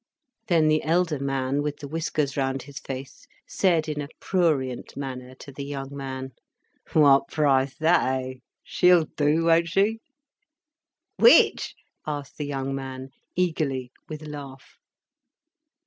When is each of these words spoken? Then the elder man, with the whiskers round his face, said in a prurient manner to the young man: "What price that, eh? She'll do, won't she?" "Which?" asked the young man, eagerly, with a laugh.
Then 0.47 0.67
the 0.67 0.81
elder 0.81 1.19
man, 1.19 1.61
with 1.61 1.77
the 1.77 1.87
whiskers 1.87 2.35
round 2.35 2.63
his 2.63 2.79
face, 2.79 3.27
said 3.47 3.87
in 3.87 4.01
a 4.01 4.07
prurient 4.19 4.97
manner 4.97 5.35
to 5.35 5.51
the 5.51 5.63
young 5.63 5.95
man: 5.95 6.31
"What 6.93 7.27
price 7.27 7.75
that, 7.75 8.19
eh? 8.19 8.33
She'll 8.63 9.05
do, 9.15 9.45
won't 9.45 9.67
she?" 9.69 9.99
"Which?" 11.17 11.75
asked 12.07 12.37
the 12.39 12.47
young 12.47 12.73
man, 12.73 13.09
eagerly, 13.35 13.91
with 14.09 14.23
a 14.23 14.29
laugh. 14.29 14.79